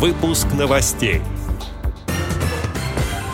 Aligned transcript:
Выпуск 0.00 0.46
новостей. 0.58 1.20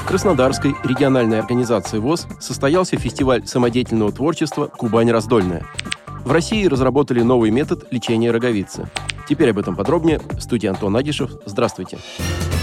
В 0.02 0.04
Краснодарской 0.04 0.74
региональной 0.82 1.38
организации 1.38 2.00
ВОЗ 2.00 2.26
состоялся 2.40 2.96
фестиваль 2.96 3.46
самодеятельного 3.46 4.10
творчества 4.10 4.66
«Кубань 4.66 5.12
раздольная». 5.12 5.64
В 6.24 6.32
России 6.32 6.66
разработали 6.66 7.20
новый 7.22 7.52
метод 7.52 7.86
лечения 7.92 8.32
роговицы. 8.32 8.90
Теперь 9.28 9.50
об 9.50 9.60
этом 9.60 9.76
подробнее. 9.76 10.18
В 10.18 10.40
студии 10.40 10.66
Антон 10.66 10.96
Агишев. 10.96 11.30
Здравствуйте. 11.46 11.98
Здравствуйте. 11.98 12.55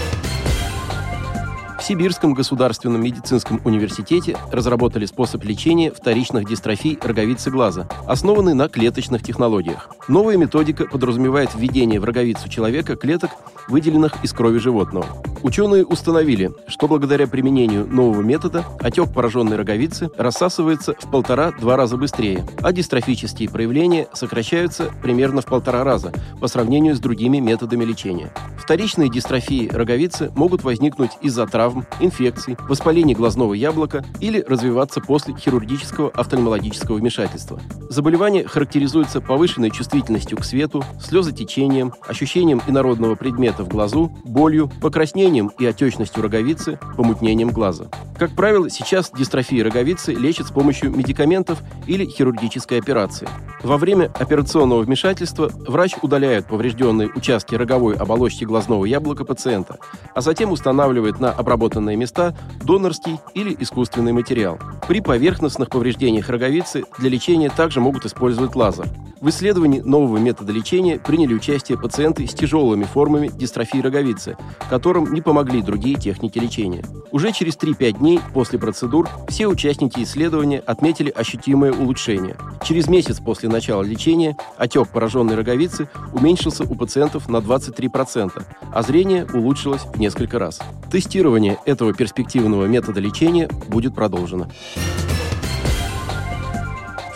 Сибирском 1.84 2.32
государственном 2.32 3.02
медицинском 3.02 3.60
университете 3.62 4.38
разработали 4.50 5.04
способ 5.04 5.44
лечения 5.44 5.90
вторичных 5.90 6.48
дистрофий 6.48 6.98
роговицы 7.02 7.50
глаза, 7.50 7.86
основанный 8.06 8.54
на 8.54 8.70
клеточных 8.70 9.22
технологиях. 9.22 9.90
Новая 10.08 10.38
методика 10.38 10.86
подразумевает 10.86 11.50
введение 11.54 12.00
в 12.00 12.04
роговицу 12.04 12.48
человека 12.48 12.96
клеток, 12.96 13.32
выделенных 13.68 14.24
из 14.24 14.32
крови 14.32 14.56
животного. 14.60 15.06
Ученые 15.44 15.84
установили, 15.84 16.52
что 16.68 16.88
благодаря 16.88 17.26
применению 17.26 17.86
нового 17.86 18.22
метода 18.22 18.64
отек 18.80 19.12
пораженной 19.12 19.56
роговицы 19.58 20.08
рассасывается 20.16 20.94
в 20.98 21.10
полтора-два 21.10 21.76
раза 21.76 21.98
быстрее, 21.98 22.46
а 22.62 22.72
дистрофические 22.72 23.50
проявления 23.50 24.08
сокращаются 24.14 24.90
примерно 25.02 25.42
в 25.42 25.44
полтора 25.44 25.84
раза 25.84 26.14
по 26.40 26.48
сравнению 26.48 26.96
с 26.96 26.98
другими 26.98 27.40
методами 27.40 27.84
лечения. 27.84 28.32
Вторичные 28.56 29.10
дистрофии 29.10 29.68
роговицы 29.68 30.32
могут 30.34 30.64
возникнуть 30.64 31.10
из-за 31.20 31.46
травм, 31.46 31.84
инфекций, 32.00 32.56
воспаления 32.66 33.14
глазного 33.14 33.52
яблока 33.52 34.02
или 34.20 34.40
развиваться 34.48 35.02
после 35.02 35.34
хирургического 35.34 36.08
офтальмологического 36.08 36.96
вмешательства. 36.96 37.60
Заболевание 37.90 38.48
характеризуется 38.48 39.20
повышенной 39.20 39.70
чувствительностью 39.70 40.38
к 40.38 40.44
свету, 40.44 40.82
слезотечением, 40.98 41.92
ощущением 42.08 42.62
инородного 42.66 43.14
предмета 43.14 43.62
в 43.62 43.68
глазу, 43.68 44.10
болью, 44.24 44.70
покраснением 44.80 45.33
и 45.42 45.66
отечностью 45.66 46.22
роговицы, 46.22 46.78
помутнением 46.96 47.50
глаза. 47.50 47.86
Как 48.18 48.34
правило, 48.36 48.70
сейчас 48.70 49.10
дистрофии 49.10 49.60
роговицы 49.60 50.14
лечат 50.14 50.46
с 50.46 50.50
помощью 50.50 50.90
медикаментов 50.90 51.60
или 51.86 52.06
хирургической 52.06 52.78
операции. 52.78 53.28
Во 53.62 53.76
время 53.76 54.12
операционного 54.18 54.82
вмешательства 54.82 55.50
врач 55.66 55.96
удаляет 56.00 56.46
поврежденные 56.46 57.08
участки 57.14 57.54
роговой 57.54 57.96
оболочки 57.96 58.44
глазного 58.44 58.84
яблока 58.84 59.24
пациента, 59.24 59.78
а 60.14 60.20
затем 60.20 60.52
устанавливает 60.52 61.18
на 61.18 61.32
обработанные 61.32 61.96
места 61.96 62.36
донорский 62.62 63.18
или 63.34 63.56
искусственный 63.58 64.12
материал. 64.12 64.58
При 64.86 65.00
поверхностных 65.00 65.68
повреждениях 65.70 66.28
роговицы 66.28 66.84
для 66.98 67.10
лечения 67.10 67.50
также 67.50 67.80
могут 67.80 68.06
использовать 68.06 68.54
лазер. 68.54 68.86
В 69.24 69.30
исследовании 69.30 69.80
нового 69.80 70.18
метода 70.18 70.52
лечения 70.52 70.98
приняли 70.98 71.32
участие 71.32 71.78
пациенты 71.78 72.26
с 72.26 72.34
тяжелыми 72.34 72.84
формами 72.84 73.28
дистрофии 73.28 73.78
роговицы, 73.78 74.36
которым 74.68 75.14
не 75.14 75.22
помогли 75.24 75.62
другие 75.62 75.96
техники 75.96 76.38
лечения. 76.38 76.84
Уже 77.10 77.32
через 77.32 77.56
3-5 77.56 77.98
дней 77.98 78.20
после 78.32 78.58
процедур 78.58 79.08
все 79.28 79.46
участники 79.46 80.02
исследования 80.02 80.60
отметили 80.60 81.10
ощутимое 81.10 81.72
улучшение. 81.72 82.36
Через 82.64 82.88
месяц 82.88 83.18
после 83.18 83.48
начала 83.48 83.82
лечения 83.82 84.36
отек 84.56 84.88
пораженной 84.88 85.34
роговицы 85.34 85.88
уменьшился 86.12 86.64
у 86.64 86.74
пациентов 86.74 87.28
на 87.28 87.38
23%, 87.38 88.42
а 88.72 88.82
зрение 88.82 89.26
улучшилось 89.32 89.82
в 89.82 89.98
несколько 89.98 90.38
раз. 90.38 90.60
Тестирование 90.90 91.58
этого 91.64 91.92
перспективного 91.92 92.66
метода 92.66 93.00
лечения 93.00 93.48
будет 93.68 93.94
продолжено. 93.94 94.48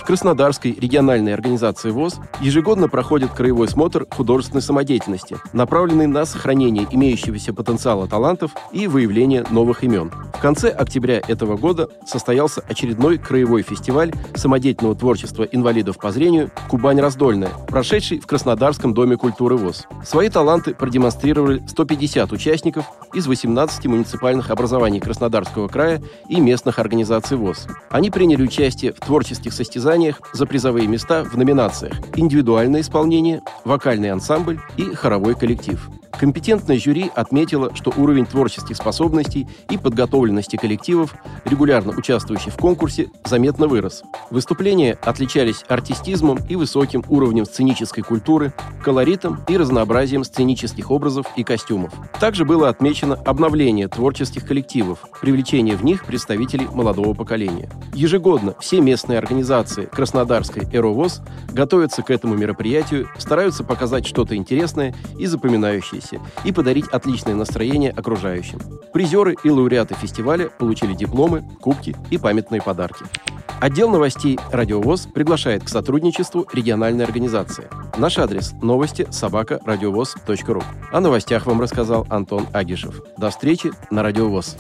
Краснодарской 0.09 0.73
региональной 0.73 1.35
организации 1.35 1.91
ВОЗ 1.91 2.19
ежегодно 2.41 2.89
проходит 2.89 3.31
краевой 3.33 3.69
смотр 3.69 4.07
художественной 4.11 4.63
самодеятельности, 4.63 5.37
направленный 5.53 6.07
на 6.07 6.25
сохранение 6.25 6.87
имеющегося 6.91 7.53
потенциала 7.53 8.09
талантов 8.09 8.53
и 8.73 8.87
выявление 8.87 9.45
новых 9.51 9.85
имен. 9.85 10.11
В 10.33 10.41
конце 10.41 10.71
октября 10.71 11.21
этого 11.29 11.59
года 11.59 11.91
состоялся 12.07 12.63
очередной 12.67 13.19
краевой 13.19 13.61
фестиваль 13.61 14.15
самодеятельного 14.35 14.95
творчества 14.95 15.43
инвалидов 15.43 15.99
по 15.99 16.11
зрению 16.11 16.51
«Кубань 16.71 17.01
раздольная», 17.01 17.51
прошедший 17.67 18.19
в 18.19 18.27
Краснодарском 18.27 18.95
доме 18.95 19.19
культуры 19.19 19.59
ВОЗ. 19.59 19.89
Свои 20.07 20.31
таланты 20.31 20.75
продемонстрировали 20.75 21.63
150 21.69 22.33
участников 22.33 22.87
из 23.13 23.27
18 23.27 23.85
муниципальных 23.87 24.51
образований 24.51 25.01
Краснодарского 25.01 25.69
края 25.69 26.01
и 26.31 26.41
местных 26.41 26.79
организаций 26.79 27.37
ВОЗ. 27.37 27.67
Они 27.91 28.11
приняли 28.11 28.43
участие 28.43 28.95
в 28.95 29.01
творческих 29.01 29.53
состязаниях 29.53 29.98
соревнованиях 29.99 30.21
за 30.33 30.47
призовые 30.47 30.87
места 30.87 31.25
в 31.25 31.37
номинациях 31.37 31.95
«Индивидуальное 32.17 32.81
исполнение», 32.81 33.43
«Вокальный 33.65 34.11
ансамбль» 34.11 34.61
и 34.77 34.95
«Хоровой 34.95 35.35
коллектив». 35.35 35.89
Компетентное 36.13 36.79
жюри 36.79 37.11
отметило, 37.15 37.75
что 37.75 37.93
уровень 37.97 38.27
творческих 38.27 38.77
способностей 38.77 39.47
и 39.71 39.79
подготовленности 39.79 40.57
коллективов, 40.57 41.15
регулярно 41.45 41.93
участвующих 41.97 42.55
в 42.55 42.57
конкурсе, 42.57 43.11
заметно 43.25 43.69
вырос. 43.69 44.03
Выступления 44.31 44.99
отличались 45.03 45.65
артистизмом 45.69 46.39
и 46.49 46.57
высоким 46.57 47.05
уровнем 47.09 47.45
сценической 47.45 48.03
культуры, 48.03 48.53
колоритом 48.83 49.41
и 49.49 49.57
разнообразием 49.57 50.25
сценических 50.25 50.91
образов 50.91 51.27
и 51.37 51.45
костюмов. 51.45 51.93
Также 52.19 52.45
было 52.45 52.69
отмечено 52.69 53.15
обновление 53.15 53.89
творческих 53.89 54.47
коллективов, 54.47 55.05
привлечение 55.21 55.77
в 55.77 55.85
них 55.85 56.05
представителей 56.05 56.67
молодого 56.73 57.15
поколения. 57.15 57.71
Ежегодно 57.95 58.55
все 58.61 58.81
местные 58.81 59.19
организации 59.19 59.85
Краснодарской 59.85 60.65
«Эровоз» 60.73 61.21
готовятся 61.53 62.03
к 62.03 62.11
этому 62.11 62.35
мероприятию, 62.35 63.09
стараются 63.19 63.63
показать 63.63 64.07
что-то 64.07 64.35
интересное 64.35 64.95
и 65.19 65.27
запоминающееся 65.27 65.98
профессии 65.99 66.21
и 66.45 66.53
подарить 66.53 66.87
отличное 66.89 67.35
настроение 67.35 67.91
окружающим. 67.91 68.61
Призеры 68.93 69.37
и 69.43 69.51
лауреаты 69.51 69.95
фестиваля 69.95 70.49
получили 70.49 70.95
дипломы, 70.95 71.45
кубки 71.61 71.97
и 72.11 72.19
памятные 72.19 72.63
подарки. 72.63 73.05
Отдел 73.61 73.91
новостей 73.91 74.39
«Радиовоз» 74.53 75.09
приглашает 75.13 75.65
к 75.65 75.69
сотрудничеству 75.69 76.47
региональной 76.53 77.05
организации. 77.05 77.69
Наш 77.97 78.19
адрес– 78.19 78.53
новости 78.63 79.07
собака 79.11 79.61
радиовоз.ру. 79.65 80.63
О 80.93 81.01
новостях 81.01 81.47
вам 81.47 81.61
рассказал 81.61 82.07
Антон 82.09 82.47
Агишев. 82.53 83.03
До 83.17 83.31
встречи 83.31 83.73
на 83.91 84.03
«Радиовоз». 84.05 84.57